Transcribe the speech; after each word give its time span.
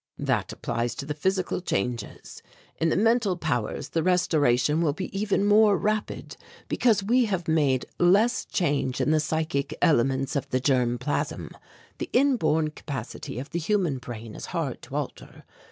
"That 0.17 0.51
applies 0.51 0.95
to 0.95 1.05
the 1.05 1.13
physical 1.13 1.61
changes; 1.61 2.41
in 2.79 2.89
the 2.89 2.97
mental 2.97 3.37
powers 3.37 3.89
the 3.89 4.01
restoration 4.01 4.81
will 4.81 4.93
be 4.93 5.15
even 5.15 5.45
more 5.45 5.77
rapid, 5.77 6.37
because 6.67 7.03
we 7.03 7.25
have 7.25 7.47
made 7.47 7.85
less 7.99 8.43
change 8.45 8.99
in 8.99 9.11
the 9.11 9.19
psychic 9.19 9.77
elements 9.79 10.35
of 10.35 10.49
the 10.49 10.59
germ 10.59 10.97
plasm. 10.97 11.51
The 11.99 12.09
inborn 12.13 12.71
capacity 12.71 13.37
of 13.37 13.51
the 13.51 13.59
human 13.59 13.99
brain 13.99 14.33
is 14.33 14.47
hard 14.57 14.81
to 14.81 14.95
alter. 14.95 15.43